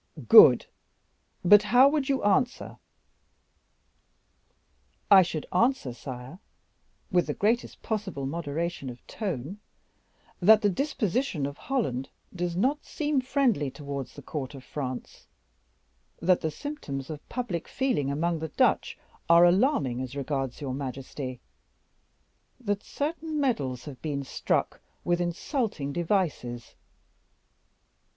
[0.27, 0.65] "Good;
[1.45, 2.79] but how would you answer?"
[5.11, 6.39] "I should answer, sire,
[7.11, 9.59] with the greatest possible moderation of tone,
[10.41, 15.27] that the disposition of Holland does not seem friendly towards the Court of France;
[16.19, 18.97] that the symptoms of public feeling among the Dutch
[19.29, 21.39] are alarming as regards your majesty;
[22.59, 26.73] that certain medals have been struck with insulting devices."